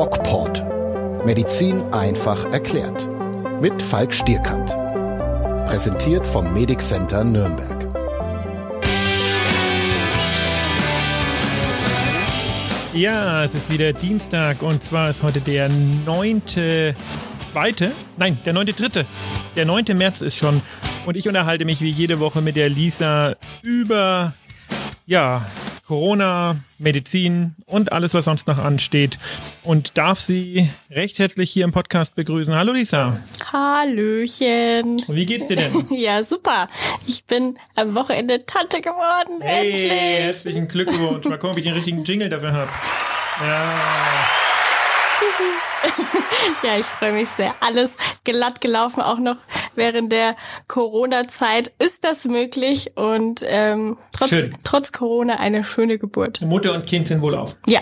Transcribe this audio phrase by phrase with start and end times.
[0.00, 0.64] DocPort.
[1.26, 3.06] Medizin einfach erklärt.
[3.60, 4.70] Mit Falk Stierkant.
[5.66, 7.86] Präsentiert vom Medic Center Nürnberg.
[12.94, 16.96] Ja, es ist wieder Dienstag und zwar ist heute der neunte,
[17.52, 19.04] zweite, nein, der neunte, dritte.
[19.54, 20.62] Der neunte März ist schon
[21.04, 24.32] und ich unterhalte mich wie jede Woche mit der Lisa über,
[25.04, 25.44] ja,
[25.90, 29.18] Corona, Medizin und alles, was sonst noch ansteht.
[29.64, 32.54] Und darf sie recht herzlich hier im Podcast begrüßen.
[32.54, 33.18] Hallo Lisa.
[33.52, 35.02] Hallöchen.
[35.08, 35.88] Wie geht's dir denn?
[35.90, 36.68] ja, super.
[37.08, 39.40] Ich bin am Wochenende Tante geworden.
[39.40, 39.90] Hey, endlich.
[39.90, 41.24] herzlichen Glückwunsch.
[41.24, 42.70] Mal gucken, ob ich den richtigen Jingle dafür habe.
[43.40, 43.74] Ja.
[46.62, 47.52] ja, ich freue mich sehr.
[47.58, 47.90] Alles
[48.22, 49.38] glatt gelaufen, auch noch
[49.80, 50.36] während der
[50.68, 54.50] Corona-Zeit ist das möglich und ähm, trotz, Schön.
[54.62, 56.42] trotz Corona eine schöne Geburt.
[56.42, 57.56] Mutter und Kind sind wohl auf.
[57.66, 57.80] Ja,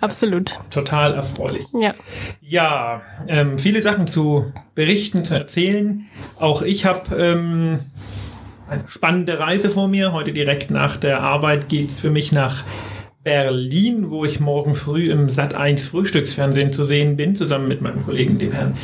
[0.00, 0.58] absolut.
[0.70, 1.66] Total erfreulich.
[1.72, 1.92] Ja.
[2.40, 6.06] Ja, ähm, viele Sachen zu berichten, zu erzählen.
[6.38, 7.78] Auch ich habe ähm,
[8.68, 10.12] eine spannende Reise vor mir.
[10.12, 12.64] Heute direkt nach der Arbeit geht's für mich nach
[13.22, 18.38] Berlin, wo ich morgen früh im Sat1 Frühstücksfernsehen zu sehen bin, zusammen mit meinem Kollegen,
[18.38, 18.76] dem Herrn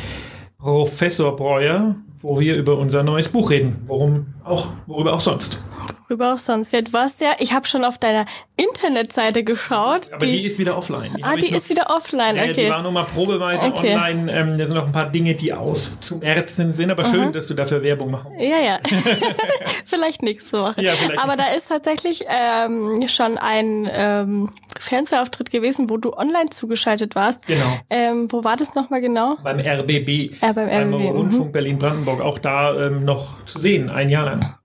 [0.57, 3.83] Professor Breuer, wo wir über unser neues Buch reden.
[3.85, 5.59] Worum auch, worüber auch sonst.
[6.07, 6.71] Worüber auch sonst.
[6.71, 8.25] Ja, du warst ja, ich habe schon auf deiner
[8.67, 10.11] Internetseite geschaut.
[10.11, 11.17] Aber die, ist wieder offline.
[11.21, 12.65] ah, hab ich die noch- ist wieder offline, okay.
[12.65, 13.95] die war nur mal probeweise Okay.
[13.95, 14.31] online.
[14.31, 16.91] Ähm, da sind noch ein paar Dinge, die auszumerzen sind.
[16.91, 18.79] Aber schön, dass du dafür Werbung machen Ja, ja.
[19.85, 20.81] vielleicht nächste Woche.
[20.81, 26.49] Ja, vielleicht Aber da ist tatsächlich ähm, schon ein ähm, Fernsehauftritt gewesen, wo du online
[26.49, 27.47] zugeschaltet warst.
[27.47, 27.77] Genau.
[27.89, 29.37] Ähm, wo war das nochmal genau?
[29.43, 30.41] Beim RBB.
[30.41, 31.07] Ja, beim RBB, mhm.
[31.07, 32.21] Rundfunk Berlin-Brandenburg.
[32.21, 34.55] Auch da ähm, noch zu sehen, ein Jahr lang.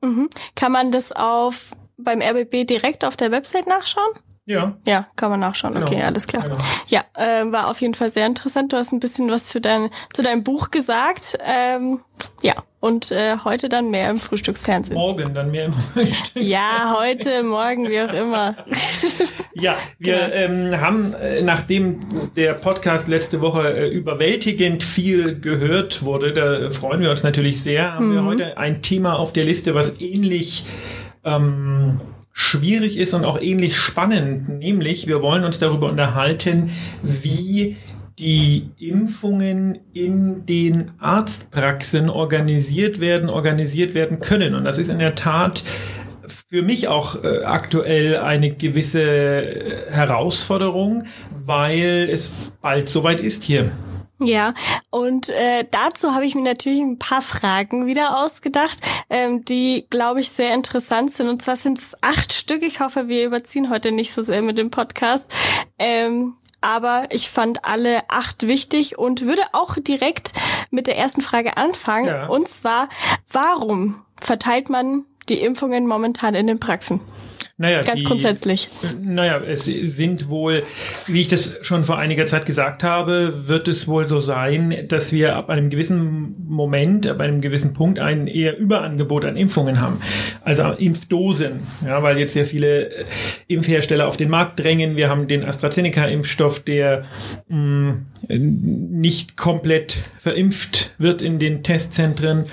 [0.54, 4.10] Kann man das auf beim RBB direkt auf der Website nachschauen?
[4.46, 4.78] Ja.
[4.86, 5.74] Ja, kann man nachschauen.
[5.74, 5.86] Genau.
[5.86, 6.42] Okay, alles klar.
[6.44, 6.56] Genau.
[6.86, 8.72] Ja, ähm, war auf jeden Fall sehr interessant.
[8.72, 11.36] Du hast ein bisschen was für dein zu deinem Buch gesagt.
[11.44, 12.00] Ähm,
[12.40, 14.96] ja, und äh, heute dann mehr im Frühstücksfernsehen.
[14.96, 16.42] Morgen dann mehr im Frühstück.
[16.42, 18.56] Ja, heute, morgen, wie auch immer.
[19.60, 20.34] Ja, wir Genau.
[20.34, 21.98] ähm, haben, äh, nachdem
[22.36, 27.94] der Podcast letzte Woche äh, überwältigend viel gehört wurde, da freuen wir uns natürlich sehr,
[27.94, 28.14] haben Mhm.
[28.14, 30.64] wir heute ein Thema auf der Liste, was ähnlich
[31.24, 32.00] ähm,
[32.32, 36.70] schwierig ist und auch ähnlich spannend, nämlich wir wollen uns darüber unterhalten,
[37.02, 37.76] wie
[38.18, 44.54] die Impfungen in den Arztpraxen organisiert werden, organisiert werden können.
[44.54, 45.62] Und das ist in der Tat
[46.50, 51.04] für mich auch äh, aktuell eine gewisse äh, Herausforderung,
[51.44, 53.70] weil es bald soweit ist hier.
[54.20, 54.52] Ja,
[54.90, 58.80] und äh, dazu habe ich mir natürlich ein paar Fragen wieder ausgedacht,
[59.10, 61.28] ähm, die, glaube ich, sehr interessant sind.
[61.28, 62.62] Und zwar sind es acht Stück.
[62.62, 65.24] Ich hoffe, wir überziehen heute nicht so sehr mit dem Podcast.
[65.78, 70.32] Ähm, aber ich fand alle acht wichtig und würde auch direkt
[70.70, 72.08] mit der ersten Frage anfangen.
[72.08, 72.26] Ja.
[72.26, 72.88] Und zwar,
[73.30, 77.00] warum verteilt man die Impfungen momentan in den Praxen?
[77.60, 78.68] Naja, Ganz die, grundsätzlich.
[79.02, 80.62] Naja, es sind wohl,
[81.08, 85.12] wie ich das schon vor einiger Zeit gesagt habe, wird es wohl so sein, dass
[85.12, 90.00] wir ab einem gewissen Moment, ab einem gewissen Punkt ein eher Überangebot an Impfungen haben.
[90.44, 93.04] Also an Impfdosen, ja, weil jetzt sehr viele äh,
[93.48, 94.94] Impfhersteller auf den Markt drängen.
[94.94, 97.06] Wir haben den AstraZeneca-Impfstoff, der
[97.48, 97.96] mh,
[98.28, 102.44] nicht komplett verimpft wird in den Testzentren.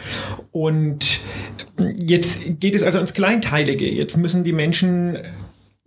[0.51, 1.19] Und
[2.03, 3.89] jetzt geht es also ins Kleinteilige.
[3.89, 4.94] Jetzt müssen die Menschen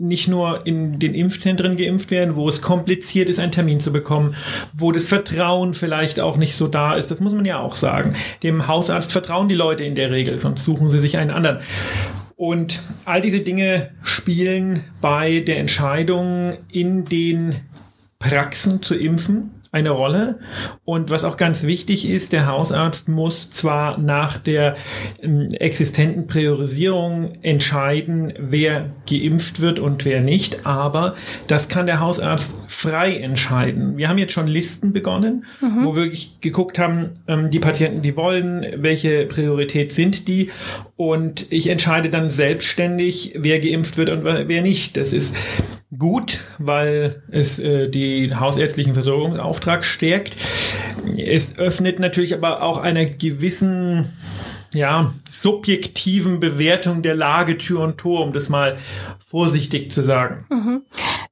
[0.01, 4.37] nicht nur in den Impfzentren geimpft werden, wo es kompliziert ist, einen Termin zu bekommen,
[4.73, 7.11] wo das Vertrauen vielleicht auch nicht so da ist.
[7.11, 8.15] Das muss man ja auch sagen.
[8.45, 11.59] Dem Hausarzt vertrauen die Leute in der Regel, sonst suchen sie sich einen anderen.
[12.37, 17.57] Und all diese Dinge spielen bei der Entscheidung in den
[18.21, 20.39] Praxen zu impfen eine Rolle.
[20.85, 24.77] Und was auch ganz wichtig ist, der Hausarzt muss zwar nach der
[25.23, 31.15] ähm, existenten Priorisierung entscheiden, wer geimpft wird und wer nicht, aber
[31.49, 33.97] das kann der Hausarzt frei entscheiden.
[33.97, 38.17] Wir haben jetzt schon Listen begonnen, wo wir wirklich geguckt haben, ähm, die Patienten, die
[38.17, 40.51] wollen, welche Priorität sind die
[40.97, 44.97] und ich entscheide dann selbstständig, wer geimpft wird und wer nicht.
[44.97, 45.37] Das ist
[45.99, 50.37] gut, weil es äh, den hausärztlichen Versorgungsauftrag stärkt.
[51.17, 54.13] Es öffnet natürlich aber auch einer gewissen
[54.75, 58.79] ja, subjektiven Bewertung der Lage Tür und Tor, um das mal
[59.27, 60.47] vorsichtig zu sagen.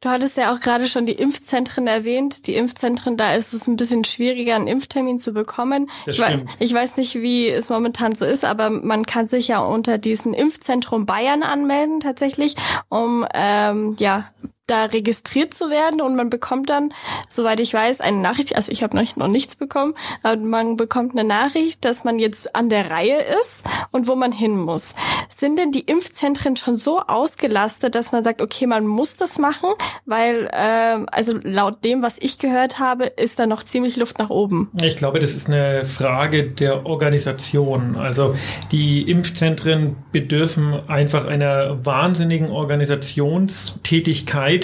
[0.01, 2.47] Du hattest ja auch gerade schon die Impfzentren erwähnt.
[2.47, 5.91] Die Impfzentren, da ist es ein bisschen schwieriger, einen Impftermin zu bekommen.
[6.07, 6.51] Ich, wei- stimmt.
[6.61, 10.33] ich weiß nicht, wie es momentan so ist, aber man kann sich ja unter diesen
[10.33, 12.57] Impfzentrum Bayern anmelden tatsächlich,
[12.89, 14.31] um ähm, ja
[14.67, 16.93] da registriert zu werden und man bekommt dann,
[17.29, 21.13] soweit ich weiß, eine Nachricht, also ich habe noch, noch nichts bekommen, aber man bekommt
[21.13, 24.95] eine Nachricht, dass man jetzt an der Reihe ist und wo man hin muss.
[25.29, 29.69] Sind denn die Impfzentren schon so ausgelastet, dass man sagt, okay, man muss das machen,
[30.05, 34.31] weil äh, also laut dem, was ich gehört habe, ist da noch ziemlich Luft nach
[34.31, 34.71] oben.
[34.83, 37.97] Ich glaube, das ist eine Frage der Organisation.
[37.97, 38.35] Also
[38.73, 44.56] die Impfzentren bedürfen einfach einer wahnsinnigen Organisationstätigkeit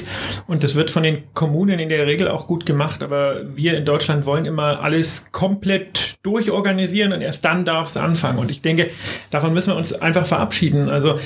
[0.46, 3.84] und das wird von den Kommunen in der Regel auch gut gemacht, aber wir in
[3.84, 8.38] Deutschland wollen immer alles komplett durchorganisieren und erst dann darf es anfangen.
[8.38, 8.90] Und ich denke,
[9.30, 10.88] davon müssen wir uns einfach verabschieden.
[10.88, 11.18] Also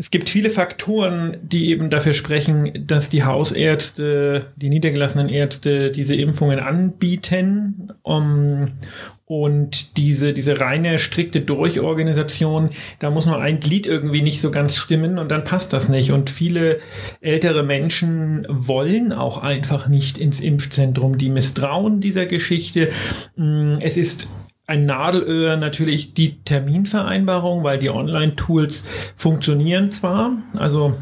[0.00, 6.14] es gibt viele Faktoren, die eben dafür sprechen, dass die Hausärzte, die niedergelassenen Ärzte diese
[6.14, 7.92] Impfungen anbieten.
[8.02, 8.68] Um,
[9.26, 14.76] und diese, diese reine, strikte Durchorganisation, da muss nur ein Glied irgendwie nicht so ganz
[14.76, 16.12] stimmen und dann passt das nicht.
[16.12, 16.78] Und viele
[17.20, 21.18] ältere Menschen wollen auch einfach nicht ins Impfzentrum.
[21.18, 22.90] Die misstrauen dieser Geschichte.
[23.80, 24.28] Es ist
[24.68, 28.84] ein Nadelöhr natürlich die Terminvereinbarung, weil die Online-Tools
[29.16, 30.94] funktionieren zwar, also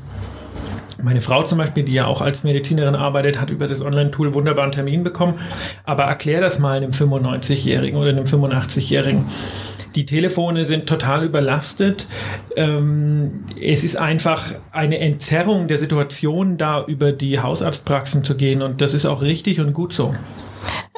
[1.02, 4.72] meine Frau zum Beispiel, die ja auch als Medizinerin arbeitet, hat über das Online-Tool wunderbaren
[4.72, 5.40] Termin bekommen.
[5.84, 9.24] Aber erklär das mal einem 95-Jährigen oder einem 85-Jährigen.
[9.96, 12.06] Die Telefone sind total überlastet.
[12.54, 18.62] Ähm, es ist einfach eine Entzerrung der Situation, da über die Hausarztpraxen zu gehen.
[18.62, 20.14] Und das ist auch richtig und gut so.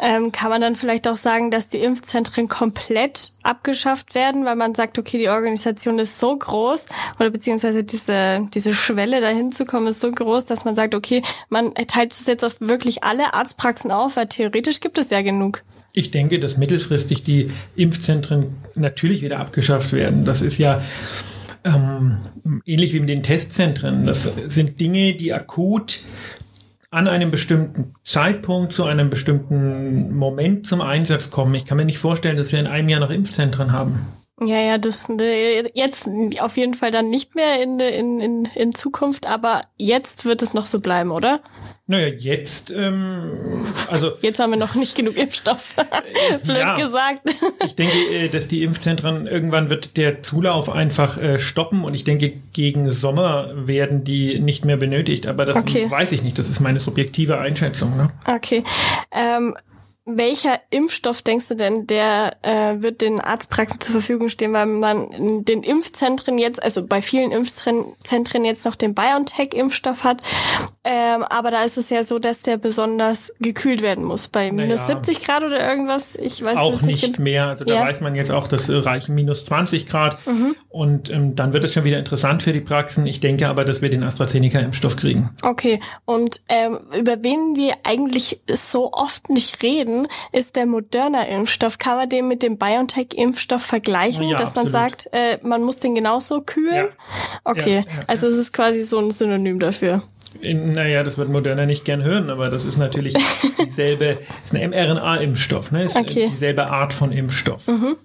[0.00, 4.74] Ähm, kann man dann vielleicht auch sagen, dass die Impfzentren komplett abgeschafft werden, weil man
[4.74, 6.86] sagt, okay, die Organisation ist so groß
[7.18, 11.22] oder beziehungsweise diese, diese Schwelle dahin zu kommen ist so groß, dass man sagt, okay,
[11.48, 15.64] man teilt es jetzt auf wirklich alle Arztpraxen auf, weil theoretisch gibt es ja genug.
[15.92, 20.24] Ich denke, dass mittelfristig die Impfzentren natürlich wieder abgeschafft werden.
[20.24, 20.82] Das ist ja
[21.64, 22.18] ähm,
[22.66, 24.04] ähnlich wie mit den Testzentren.
[24.04, 26.00] Das sind Dinge, die akut
[26.90, 31.54] an einem bestimmten Zeitpunkt zu einem bestimmten Moment zum Einsatz kommen.
[31.54, 34.06] Ich kann mir nicht vorstellen, dass wir in einem Jahr noch Impfzentren haben.
[34.40, 36.08] Ja, ja, das äh, jetzt
[36.40, 40.54] auf jeden Fall dann nicht mehr in, in, in, in Zukunft, aber jetzt wird es
[40.54, 41.40] noch so bleiben, oder?
[41.90, 44.12] Naja, jetzt, ähm, also.
[44.20, 45.74] Jetzt haben wir noch nicht genug Impfstoff.
[46.44, 47.22] Blöd ja, gesagt.
[47.64, 52.04] ich denke, äh, dass die Impfzentren irgendwann wird der Zulauf einfach äh, stoppen und ich
[52.04, 55.26] denke, gegen Sommer werden die nicht mehr benötigt.
[55.26, 55.90] Aber das okay.
[55.90, 56.38] weiß ich nicht.
[56.38, 57.96] Das ist meine subjektive Einschätzung.
[57.96, 58.10] Ne?
[58.26, 58.62] Okay.
[59.10, 59.56] Ähm,
[60.16, 65.08] welcher Impfstoff denkst du denn, der äh, wird den Arztpraxen zur Verfügung stehen, weil man
[65.10, 70.22] in den Impfzentren jetzt, also bei vielen Impfzentren jetzt noch den BioNTech-Impfstoff hat,
[70.84, 74.28] ähm, aber da ist es ja so, dass der besonders gekühlt werden muss.
[74.28, 77.46] Bei minus naja, 70 Grad oder irgendwas, ich weiß auch nicht, nicht mehr.
[77.48, 77.80] Also da ja.
[77.82, 80.56] weiß man jetzt auch, dass reichen minus 20 Grad mhm.
[80.70, 83.06] Und ähm, dann wird es schon wieder interessant für die Praxen.
[83.06, 85.30] Ich denke aber, dass wir den AstraZeneca-Impfstoff kriegen.
[85.42, 91.78] Okay, und ähm, über wen wir eigentlich so oft nicht reden, ist der Moderna-Impfstoff.
[91.78, 95.94] Kann man den mit dem BioNTech-Impfstoff vergleichen, ja, dass man sagt, äh, man muss den
[95.94, 96.88] genauso kühlen?
[96.88, 97.40] Ja.
[97.44, 100.02] Okay, ja, also es ist quasi so ein Synonym dafür.
[100.42, 103.14] In, naja, das wird Moderna nicht gern hören, aber das ist natürlich
[103.66, 105.84] dieselbe, ist ein mRNA-Impfstoff, ne?
[105.84, 106.28] Ist okay.
[106.30, 107.66] dieselbe Art von Impfstoff.
[107.66, 107.96] Mhm.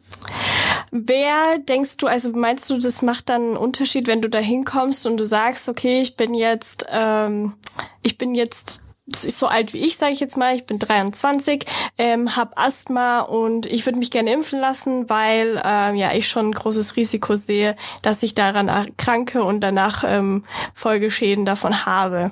[0.95, 5.07] Wer denkst du, also meinst du, das macht dann einen Unterschied, wenn du da hinkommst
[5.07, 7.55] und du sagst, okay, ich bin jetzt, ähm,
[8.03, 11.65] ich bin jetzt so alt wie ich, sage ich jetzt mal, ich bin 23,
[11.97, 16.47] ähm, habe Asthma und ich würde mich gerne impfen lassen, weil ähm, ja ich schon
[16.47, 22.31] ein großes Risiko sehe, dass ich daran erkranke und danach ähm, Folgeschäden davon habe.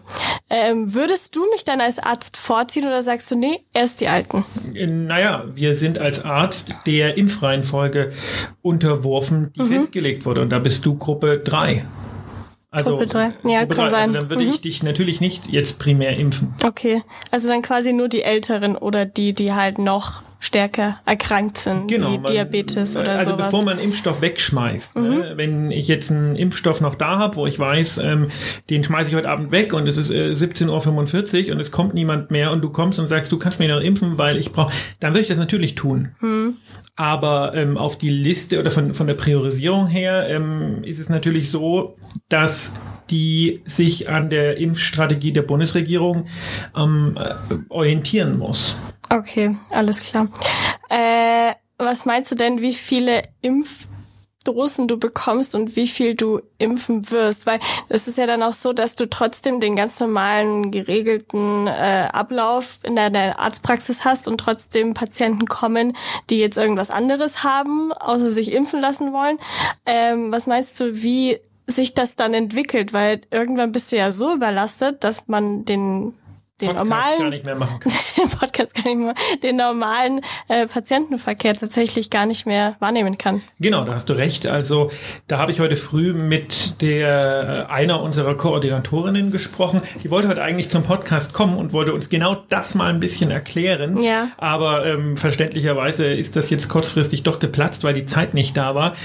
[0.50, 4.46] Ähm, würdest du mich dann als Arzt vorziehen oder sagst du, nee, erst die Alten?
[4.74, 8.14] Naja, wir sind als Arzt der Impfreihenfolge
[8.62, 9.74] unterworfen, die mhm.
[9.74, 11.86] festgelegt wurde und da bist du Gruppe 3.
[12.72, 13.34] Also, Gruppe 3.
[13.48, 13.90] Ja, Gruppe kann 3.
[13.90, 14.02] sein.
[14.02, 14.50] Also dann würde mhm.
[14.50, 16.54] ich dich natürlich nicht jetzt primär impfen.
[16.64, 17.04] Okay.
[17.30, 22.14] Also dann quasi nur die Älteren oder die, die halt noch stärker erkrankt sind, genau,
[22.14, 23.46] wie man, Diabetes oder also sowas.
[23.46, 25.02] Also bevor man Impfstoff wegschmeißt, ne?
[25.02, 25.20] mhm.
[25.20, 25.34] ne?
[25.36, 28.30] wenn ich jetzt einen Impfstoff noch da habe, wo ich weiß, ähm,
[28.70, 31.94] den schmeiße ich heute Abend weg und es ist äh, 17.45 Uhr und es kommt
[31.94, 34.74] niemand mehr und du kommst und sagst, du kannst mir noch impfen, weil ich brauche,
[35.00, 36.10] dann würde ich das natürlich tun.
[36.22, 36.58] Mhm.
[36.96, 41.52] Aber ähm, auf die Liste oder von, von der Priorisierung her ähm, ist es natürlich
[41.52, 41.96] so,
[42.30, 42.74] dass
[43.12, 46.28] die sich an der Impfstrategie der Bundesregierung
[46.76, 48.78] ähm, äh, orientieren muss.
[49.12, 50.30] Okay, alles klar.
[50.90, 53.88] Äh, was meinst du denn, wie viele Impf
[54.44, 58.54] Dosen du bekommst und wie viel du impfen wirst, weil es ist ja dann auch
[58.54, 64.40] so, dass du trotzdem den ganz normalen geregelten äh, Ablauf in deiner Arztpraxis hast und
[64.40, 65.96] trotzdem Patienten kommen,
[66.32, 69.38] die jetzt irgendwas anderes haben, außer sich impfen lassen wollen.
[69.86, 71.38] Ähm, was meinst du, wie
[71.68, 76.16] sich das dann entwickelt, weil irgendwann bist du ja so überlastet, dass man den
[76.62, 77.80] den Podcast normalen gar nicht mehr machen.
[78.18, 79.14] den Podcast gar nicht mehr,
[79.44, 83.42] den normalen äh, Patientenverkehr tatsächlich gar nicht mehr wahrnehmen kann.
[83.60, 84.46] Genau, da hast du recht.
[84.48, 84.92] Also
[85.28, 89.82] da habe ich heute früh mit der äh, einer unserer Koordinatorinnen gesprochen.
[90.04, 93.32] Die wollte heute eigentlich zum Podcast kommen und wollte uns genau das mal ein bisschen
[93.32, 94.02] erklären.
[94.02, 94.30] Ja.
[94.38, 98.96] Aber ähm, verständlicherweise ist das jetzt kurzfristig doch geplatzt, weil die Zeit nicht da war.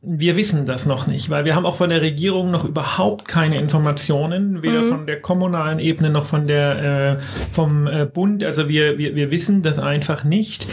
[0.00, 3.58] Wir wissen das noch nicht, weil wir haben auch von der Regierung noch überhaupt keine
[3.58, 7.01] Informationen, weder von der kommunalen Ebene noch von der äh,
[7.52, 8.44] vom äh, Bund.
[8.44, 10.66] Also wir, wir, wir wissen das einfach nicht.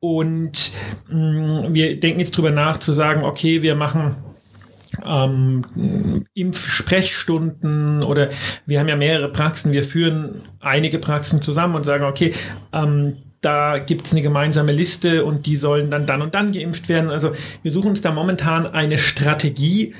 [0.00, 0.72] Und
[1.08, 4.16] mh, wir denken jetzt drüber nach zu sagen, okay, wir machen
[5.04, 5.64] ähm,
[6.34, 8.28] Impfsprechstunden oder
[8.66, 12.34] wir haben ja mehrere Praxen, wir führen einige Praxen zusammen und sagen, okay,
[12.72, 17.10] ähm, da gibt's eine gemeinsame Liste und die sollen dann dann und dann geimpft werden.
[17.10, 19.94] Also wir suchen uns da momentan eine Strategie,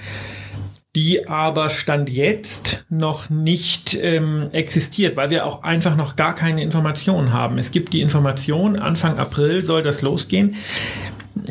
[0.95, 6.63] die aber Stand jetzt noch nicht ähm, existiert, weil wir auch einfach noch gar keine
[6.63, 7.59] Informationen haben.
[7.59, 10.57] Es gibt die Information, Anfang April soll das losgehen.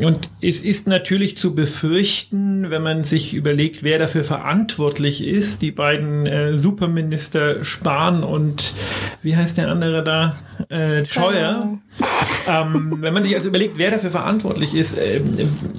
[0.01, 5.71] Und es ist natürlich zu befürchten, wenn man sich überlegt, wer dafür verantwortlich ist, die
[5.71, 8.73] beiden äh, Superminister Spahn und
[9.21, 10.37] wie heißt der andere da?
[10.69, 11.79] Äh, Scheuer.
[12.47, 15.21] ähm, wenn man sich also überlegt, wer dafür verantwortlich ist, äh,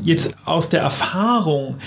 [0.05, 1.79] jetzt aus der Erfahrung,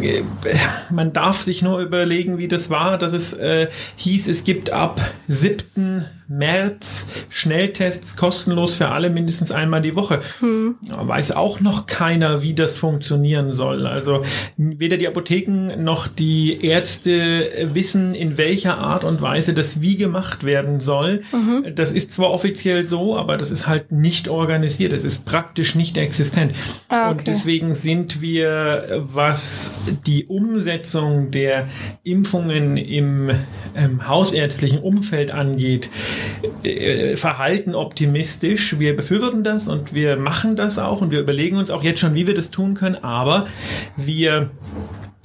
[0.90, 5.00] man darf sich nur überlegen, wie das war, dass es äh, hieß, es gibt ab
[5.28, 6.04] 7.
[6.30, 10.20] März Schnelltests kostenlos für alle mindestens einmal die Woche.
[10.38, 10.76] Hm.
[10.88, 13.84] Weiß auch noch keiner, wie das funktionieren soll.
[13.84, 14.24] Also
[14.56, 20.44] weder die Apotheken noch die Ärzte wissen, in welcher Art und Weise das wie gemacht
[20.44, 21.22] werden soll.
[21.32, 21.74] Mhm.
[21.74, 24.92] Das ist zwar offiziell so, aber das ist halt nicht organisiert.
[24.92, 26.54] Es ist praktisch nicht existent.
[26.88, 27.18] Ah, okay.
[27.18, 31.68] Und deswegen sind wir, was die Umsetzung der
[32.02, 33.30] Impfungen im
[33.74, 35.90] ähm, hausärztlichen Umfeld angeht,
[36.62, 38.78] äh, verhalten optimistisch.
[38.78, 42.14] Wir befürworten das und wir machen das auch und wir überlegen uns auch jetzt schon,
[42.14, 43.46] wie wir das tun können, aber
[43.96, 44.50] wir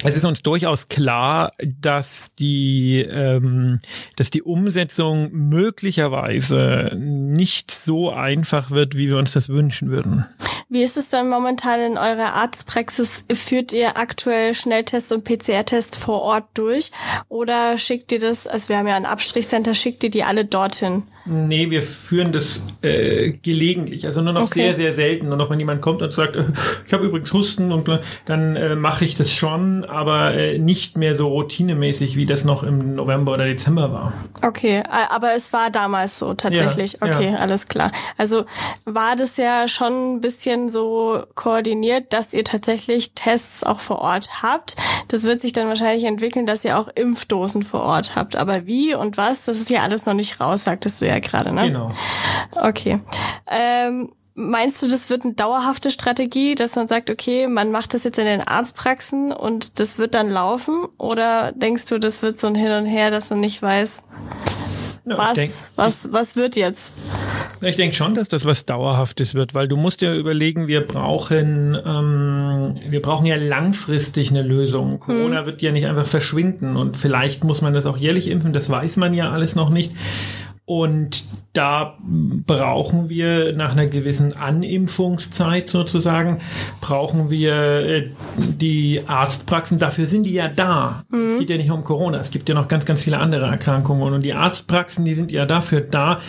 [0.03, 3.79] es ist uns durchaus klar, dass die, ähm,
[4.17, 10.25] dass die Umsetzung möglicherweise nicht so einfach wird, wie wir uns das wünschen würden.
[10.67, 13.23] Wie ist es dann momentan in eurer Arztpraxis?
[13.31, 16.91] Führt ihr aktuell Schnelltest und PCR-Test vor Ort durch?
[17.29, 21.03] Oder schickt ihr das, also wir haben ja ein Abstrichcenter, schickt ihr die alle dorthin?
[21.25, 24.59] Nee, wir führen das äh, gelegentlich, also nur noch Okay.
[24.61, 25.27] sehr, sehr selten.
[25.29, 26.43] Nur noch, wenn jemand kommt und sagt, äh,
[26.85, 27.89] ich habe übrigens Husten und
[28.25, 32.63] dann äh, mache ich das schon, aber äh, nicht mehr so routinemäßig, wie das noch
[32.63, 34.13] im November oder Dezember war.
[34.43, 36.99] Okay, aber es war damals so tatsächlich.
[37.01, 37.15] Ja, ja.
[37.15, 37.91] okay, alles klar.
[38.17, 38.45] Also
[38.85, 44.43] war das ja schon ein bisschen so koordiniert, dass ihr tatsächlich Tests auch vor Ort
[44.43, 44.75] habt.
[45.07, 48.35] Das wird sich dann wahrscheinlich entwickeln, dass ihr auch Impfdosen vor Ort habt.
[48.35, 51.53] Aber wie und was, das ist ja alles noch nicht raus, sagtest du ja gerade,
[51.53, 51.67] ne?
[51.67, 51.91] Genau.
[52.55, 52.99] Okay.
[53.49, 58.03] Ähm, meinst du, das wird eine dauerhafte Strategie, dass man sagt, okay, man macht das
[58.03, 60.85] jetzt in den Arztpraxen und das wird dann laufen?
[60.97, 64.01] Oder denkst du, das wird so ein Hin und Her, dass man nicht weiß,
[65.05, 66.91] Ja, was, denk, was, was wird jetzt?
[67.61, 71.77] Ich denke schon, dass das was Dauerhaftes wird, weil du musst dir überlegen, wir brauchen,
[71.85, 74.99] ähm, wir brauchen ja langfristig eine Lösung.
[74.99, 78.69] Corona wird ja nicht einfach verschwinden und vielleicht muss man das auch jährlich impfen, das
[78.69, 79.93] weiß man ja alles noch nicht.
[80.67, 86.39] Und da brauchen wir nach einer gewissen Animfungszeit sozusagen,
[86.81, 89.77] brauchen wir äh, die Arztpraxen.
[89.77, 91.03] Dafür sind die ja da.
[91.11, 92.17] Es geht ja nicht nur um Corona.
[92.17, 94.13] Es gibt ja noch ganz, ganz viele andere Erkrankungen.
[94.13, 96.19] Und die Arztpraxen, die sind ja dafür da,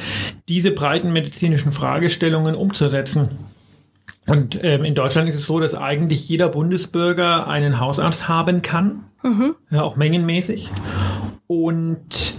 [0.49, 3.31] diese breiten medizinischen Fragestellungen umzusetzen.
[4.27, 9.05] Und ähm, in Deutschland ist es so, dass eigentlich jeder Bundesbürger einen Hausarzt haben kann,
[9.71, 10.71] ja, auch mengenmäßig.
[11.47, 12.36] Und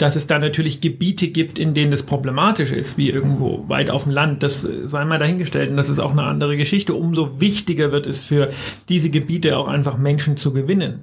[0.00, 4.04] dass es da natürlich Gebiete gibt, in denen das problematisch ist, wie irgendwo weit auf
[4.04, 6.94] dem Land, das äh, sei mal dahingestellt und das ist auch eine andere Geschichte.
[6.94, 8.48] Umso wichtiger wird es für
[8.88, 11.00] diese Gebiete auch einfach Menschen zu gewinnen.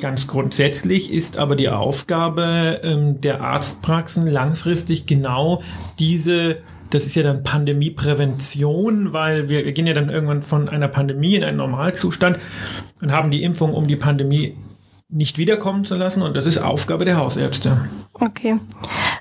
[0.00, 5.62] Ganz grundsätzlich ist aber die Aufgabe ähm, der Arztpraxen langfristig genau
[5.98, 6.58] diese
[6.90, 11.44] das ist ja dann Pandemieprävention, weil wir gehen ja dann irgendwann von einer Pandemie in
[11.44, 12.38] einen Normalzustand
[13.02, 14.56] und haben die Impfung, um die Pandemie
[15.10, 16.22] nicht wiederkommen zu lassen.
[16.22, 17.78] Und das ist Aufgabe der Hausärzte.
[18.20, 18.58] Okay.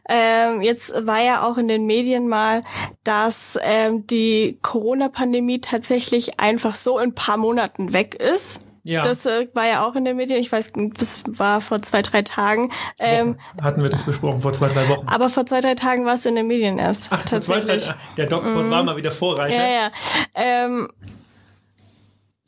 [0.10, 2.62] Ähm, jetzt war ja auch in den Medien mal,
[3.04, 8.62] dass ähm, die Corona-Pandemie tatsächlich einfach so in ein paar Monaten weg ist.
[8.88, 9.02] Ja.
[9.02, 10.40] Das äh, war ja auch in den Medien.
[10.40, 12.72] Ich weiß, das war vor zwei, drei Tagen.
[13.00, 15.06] Ähm, Hatten wir das besprochen vor zwei, drei Wochen.
[15.10, 17.10] aber vor zwei, drei Tagen war es in den Medien erst.
[17.12, 17.96] Ach, vor zwei, drei, tatsächlich.
[18.16, 19.54] der Doktor war mal wieder Vorreiter.
[19.54, 19.92] Ja, ja.
[20.36, 20.88] Ähm,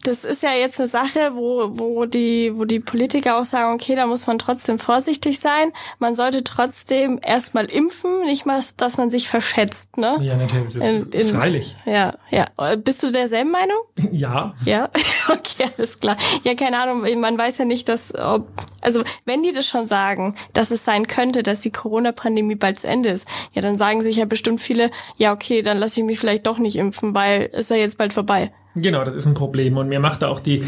[0.03, 3.95] das ist ja jetzt eine Sache, wo, wo, die, wo die Politiker auch sagen, okay,
[3.95, 5.73] da muss man trotzdem vorsichtig sein.
[5.99, 9.97] Man sollte trotzdem erstmal impfen, nicht mal, dass man sich verschätzt.
[9.97, 10.17] Ne?
[10.21, 10.75] Ja, natürlich.
[10.75, 11.75] In, in, Freilich.
[11.85, 12.45] Ja, ja.
[12.77, 13.77] Bist du derselben Meinung?
[14.11, 14.53] Ja.
[14.65, 14.89] Ja,
[15.29, 16.17] okay, alles klar.
[16.43, 18.47] Ja, keine Ahnung, man weiß ja nicht, dass, ob,
[18.81, 22.87] also wenn die das schon sagen, dass es sein könnte, dass die Corona-Pandemie bald zu
[22.87, 26.19] Ende ist, ja, dann sagen sich ja bestimmt viele, ja, okay, dann lasse ich mich
[26.19, 28.51] vielleicht doch nicht impfen, weil ist ja jetzt bald vorbei.
[28.75, 29.77] Genau, das ist ein Problem.
[29.77, 30.63] Und mir macht da auch die,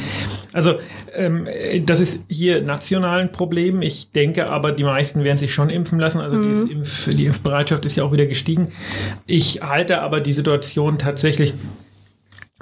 [0.54, 0.76] also
[1.14, 1.48] ähm,
[1.86, 3.82] das ist hier national ein Problem.
[3.82, 6.20] Ich denke aber, die meisten werden sich schon impfen lassen.
[6.20, 6.68] Also mhm.
[6.68, 8.72] die, Impf, die Impfbereitschaft ist ja auch wieder gestiegen.
[9.28, 11.54] Ich halte aber die Situation tatsächlich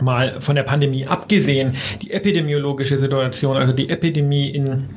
[0.02, 4.90] mal von der Pandemie abgesehen, die epidemiologische Situation, also die Epidemie in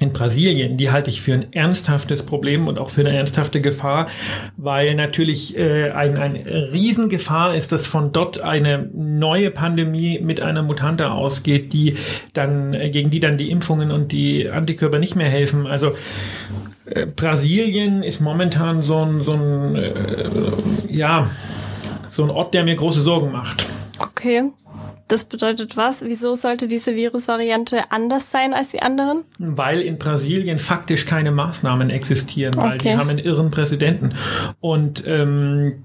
[0.00, 4.08] in Brasilien, die halte ich für ein ernsthaftes Problem und auch für eine ernsthafte Gefahr,
[4.56, 10.64] weil natürlich äh, ein, ein Riesengefahr ist, dass von dort eine neue Pandemie mit einer
[10.64, 11.96] Mutante ausgeht, die
[12.32, 15.68] dann, äh, gegen die dann die Impfungen und die Antikörper nicht mehr helfen.
[15.68, 15.92] Also
[16.86, 19.92] äh, Brasilien ist momentan so ein, so ein äh,
[20.90, 21.30] ja,
[22.08, 23.66] so ein Ort, der mir große Sorgen macht.
[24.00, 24.50] Okay.
[25.14, 26.02] Das bedeutet was?
[26.02, 29.22] Wieso sollte diese Virusvariante anders sein als die anderen?
[29.38, 32.78] Weil in Brasilien faktisch keine Maßnahmen existieren, weil okay.
[32.88, 34.12] die haben einen irren Präsidenten.
[34.58, 35.84] Und ähm,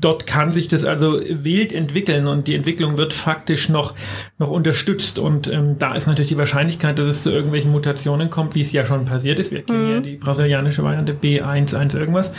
[0.00, 3.94] dort kann sich das also wild entwickeln und die Entwicklung wird faktisch noch,
[4.38, 5.18] noch unterstützt.
[5.18, 8.72] Und ähm, da ist natürlich die Wahrscheinlichkeit, dass es zu irgendwelchen Mutationen kommt, wie es
[8.72, 9.50] ja schon passiert ist.
[9.50, 9.94] Wir kennen mhm.
[9.94, 12.32] ja die brasilianische Variante B11 irgendwas,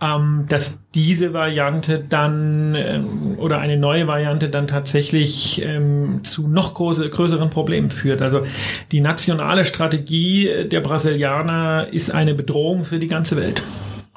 [0.00, 6.74] ähm, dass diese Variante dann ähm, oder eine neue Variante dann tatsächlich ähm, zu noch
[6.74, 8.22] große, größeren Problemen führt.
[8.22, 8.46] Also
[8.90, 13.62] die nationale Strategie der Brasilianer ist eine Bedrohung für die ganze Welt.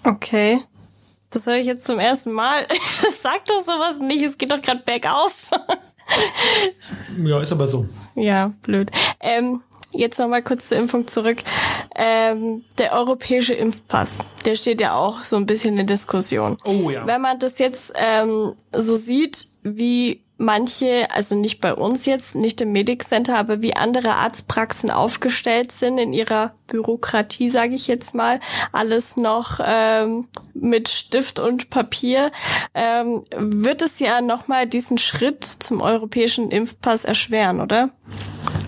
[0.04, 0.60] Okay.
[1.32, 2.66] Das höre ich jetzt zum ersten Mal.
[3.22, 5.52] Sag doch sowas nicht, es geht doch gerade bergauf.
[7.24, 7.88] ja, ist aber so.
[8.16, 8.90] Ja, blöd.
[9.20, 11.44] Ähm, jetzt nochmal kurz zur Impfung zurück.
[11.96, 16.58] Ähm, der europäische Impfpass, der steht ja auch so ein bisschen in Diskussion.
[16.66, 17.06] Oh ja.
[17.06, 22.62] Wenn man das jetzt ähm, so sieht, wie manche, also nicht bei uns jetzt, nicht
[22.62, 28.16] im Medic Center, aber wie andere Arztpraxen aufgestellt sind in ihrer Bürokratie, sage ich jetzt
[28.16, 28.40] mal,
[28.72, 32.32] alles noch ähm, mit Stift und Papier,
[32.74, 37.92] ähm, wird es ja nochmal diesen Schritt zum europäischen Impfpass erschweren, oder?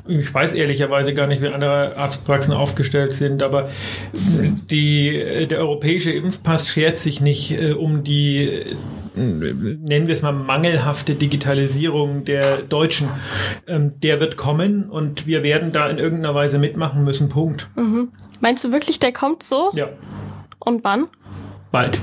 [0.07, 3.69] Ich weiß ehrlicherweise gar nicht, wie andere Arztpraxen aufgestellt sind, aber
[4.13, 8.75] die, der europäische Impfpass schert sich nicht äh, um die
[9.15, 13.09] nennen wir es mal mangelhafte Digitalisierung der Deutschen,
[13.67, 17.29] ähm, der wird kommen und wir werden da in irgendeiner Weise mitmachen müssen.
[17.29, 17.69] Punkt.
[17.75, 18.09] Mhm.
[18.39, 19.71] Meinst du wirklich, der kommt so?
[19.73, 19.89] Ja.
[20.59, 21.07] Und wann?
[21.71, 21.99] Bald.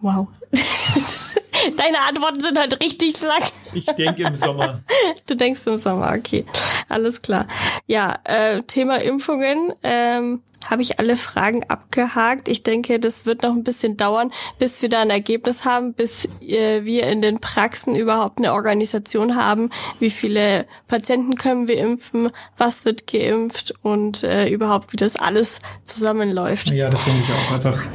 [0.00, 0.28] Wow.
[1.76, 3.42] Deine Antworten sind halt richtig lang.
[3.76, 4.80] Ich denke im Sommer.
[5.26, 6.44] Du denkst im Sommer, okay.
[6.88, 7.46] Alles klar.
[7.86, 9.72] Ja, äh, Thema Impfungen.
[9.82, 12.48] Ähm, habe ich alle Fragen abgehakt.
[12.48, 16.28] Ich denke, das wird noch ein bisschen dauern, bis wir da ein Ergebnis haben, bis
[16.40, 22.30] äh, wir in den Praxen überhaupt eine Organisation haben, wie viele Patienten können wir impfen,
[22.56, 26.70] was wird geimpft und äh, überhaupt, wie das alles zusammenläuft.
[26.70, 27.86] Ja, das finde ich auch einfach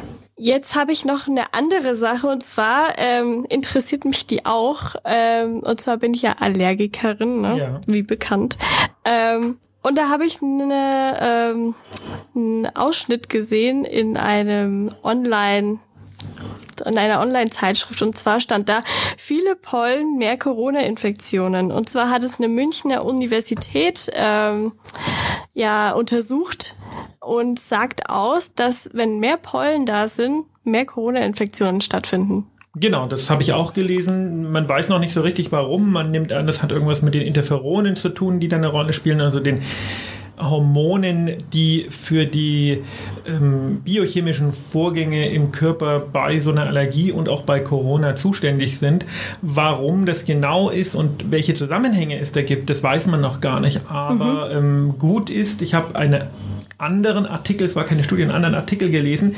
[0.44, 4.96] Jetzt habe ich noch eine andere Sache und zwar ähm, interessiert mich die auch.
[5.06, 7.58] Ähm, und zwar bin ich ja Allergikerin, ne?
[7.60, 7.82] ja.
[7.86, 8.58] wie bekannt.
[9.06, 11.76] Ähm, und da habe ich eine, ähm,
[12.36, 15.78] einen Ausschnitt gesehen in einem Online
[16.88, 18.84] in einer Online-Zeitschrift und zwar stand da
[19.18, 21.72] viele Pollen, mehr Corona-Infektionen.
[21.72, 24.72] Und zwar hat es eine Münchner Universität ähm,
[25.54, 26.78] ja untersucht
[27.22, 32.48] und sagt aus, dass wenn mehr Pollen da sind, mehr Corona-Infektionen stattfinden.
[32.76, 34.50] Genau, das habe ich auch gelesen.
[34.52, 35.92] Man weiß noch nicht so richtig warum.
[35.92, 38.94] Man nimmt an, das hat irgendwas mit den Interferonen zu tun, die da eine Rolle
[38.94, 39.62] spielen, also den
[40.40, 42.82] Hormonen, die für die
[43.28, 49.06] ähm, biochemischen Vorgänge im Körper bei so einer Allergie und auch bei Corona zuständig sind.
[49.42, 53.60] Warum das genau ist und welche Zusammenhänge es da gibt, das weiß man noch gar
[53.60, 53.82] nicht.
[53.90, 54.58] Aber mhm.
[54.58, 56.30] ähm, gut ist, ich habe eine
[56.82, 59.36] anderen Artikel, es war keine Studie, einen anderen Artikel gelesen.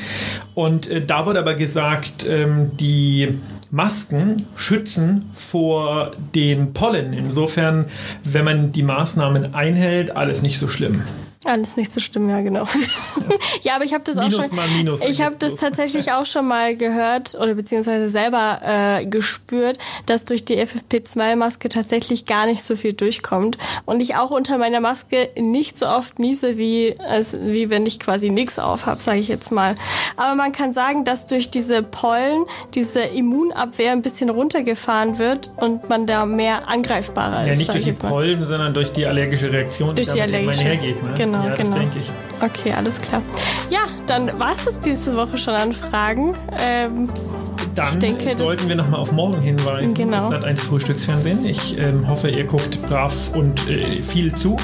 [0.53, 3.39] Und äh, da wurde aber gesagt, ähm, die
[3.71, 7.13] Masken schützen vor den Pollen.
[7.13, 7.85] Insofern,
[8.23, 11.01] wenn man die Maßnahmen einhält, alles nicht so schlimm.
[11.45, 12.65] Alles nicht so schlimm, ja, genau.
[13.61, 14.55] ja, aber ich habe das minus auch schon.
[14.55, 19.77] Mal minus ich habe das tatsächlich auch schon mal gehört oder beziehungsweise selber äh, gespürt,
[20.05, 24.79] dass durch die FFP2-Maske tatsächlich gar nicht so viel durchkommt und ich auch unter meiner
[24.79, 29.19] Maske nicht so oft niese wie als, wie wenn ich quasi nichts auf habe, sage
[29.19, 29.75] ich jetzt mal.
[30.17, 35.89] Aber man kann sagen, dass durch diese Pollen diese Immunabwehr ein bisschen runtergefahren wird und
[35.89, 37.47] man da mehr angreifbarer ist.
[37.47, 40.63] Ja, nicht durch die Pollen, sondern durch die allergische Reaktion, durch die, die allergische.
[40.63, 41.03] hergeht.
[41.03, 41.13] Ne?
[41.17, 41.77] Genau, ja, genau.
[41.77, 42.11] denke ich.
[42.41, 43.21] Okay, alles klar.
[43.69, 46.35] Ja, dann war es diese Woche schon an Fragen.
[46.59, 47.09] Ähm,
[47.75, 49.93] dann ich denke, sollten wir nochmal auf morgen hinweisen.
[49.93, 50.29] Genau.
[50.29, 51.45] Das hat ein Frühstücksfernsehen.
[51.45, 54.57] Ich ähm, hoffe, ihr guckt brav und äh, viel zu.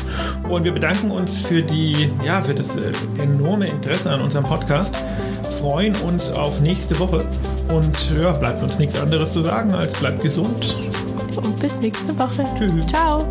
[0.48, 4.96] Und wir bedanken uns für die, ja, für das äh, enorme Interesse an unserem Podcast.
[5.60, 7.26] Freuen uns auf nächste Woche.
[7.74, 10.76] Und ja, bleibt uns nichts anderes zu sagen als bleibt gesund.
[11.36, 12.46] Und bis nächste Woche.
[12.58, 12.88] Tschüss.
[12.88, 13.28] Ciao.